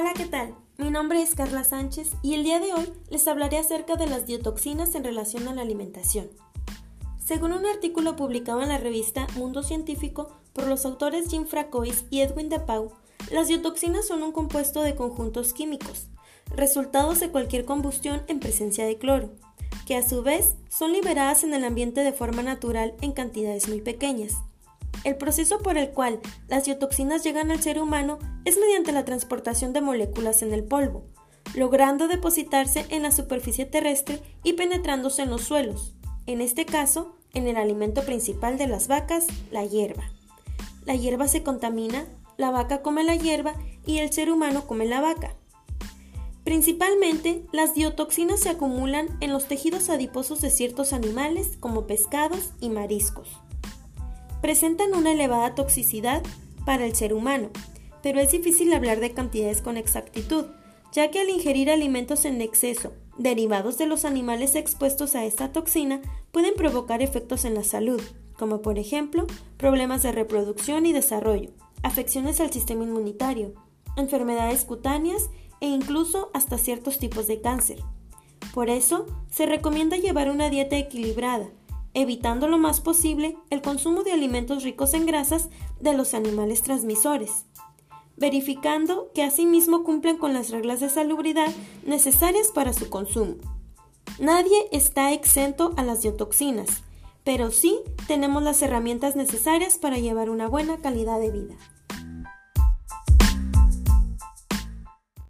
[0.00, 0.54] Hola, ¿qué tal?
[0.76, 4.26] Mi nombre es Carla Sánchez y el día de hoy les hablaré acerca de las
[4.26, 6.30] diotoxinas en relación a la alimentación.
[7.18, 12.20] Según un artículo publicado en la revista Mundo Científico por los autores Jim Fracois y
[12.20, 12.92] Edwin DePau,
[13.32, 16.06] las diotoxinas son un compuesto de conjuntos químicos,
[16.54, 19.30] resultados de cualquier combustión en presencia de cloro,
[19.84, 23.80] que a su vez son liberadas en el ambiente de forma natural en cantidades muy
[23.80, 24.34] pequeñas.
[25.04, 29.72] El proceso por el cual las diotoxinas llegan al ser humano es mediante la transportación
[29.72, 31.04] de moléculas en el polvo,
[31.54, 35.94] logrando depositarse en la superficie terrestre y penetrándose en los suelos,
[36.26, 40.10] en este caso en el alimento principal de las vacas, la hierba.
[40.84, 43.54] La hierba se contamina, la vaca come la hierba
[43.86, 45.36] y el ser humano come la vaca.
[46.44, 52.70] Principalmente, las diotoxinas se acumulan en los tejidos adiposos de ciertos animales como pescados y
[52.70, 53.28] mariscos
[54.40, 56.22] presentan una elevada toxicidad
[56.64, 57.50] para el ser humano,
[58.02, 60.46] pero es difícil hablar de cantidades con exactitud,
[60.92, 66.00] ya que al ingerir alimentos en exceso, derivados de los animales expuestos a esta toxina,
[66.32, 68.00] pueden provocar efectos en la salud,
[68.38, 69.26] como por ejemplo
[69.56, 71.50] problemas de reproducción y desarrollo,
[71.82, 73.54] afecciones al sistema inmunitario,
[73.96, 77.78] enfermedades cutáneas e incluso hasta ciertos tipos de cáncer.
[78.54, 81.48] Por eso, se recomienda llevar una dieta equilibrada,
[82.00, 85.48] evitando lo más posible el consumo de alimentos ricos en grasas
[85.80, 87.44] de los animales transmisores,
[88.16, 91.52] verificando que asimismo cumplen con las reglas de salubridad
[91.84, 93.36] necesarias para su consumo.
[94.20, 96.82] Nadie está exento a las diotoxinas,
[97.24, 101.54] pero sí tenemos las herramientas necesarias para llevar una buena calidad de vida.